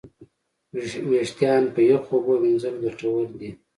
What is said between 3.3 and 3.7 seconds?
دي.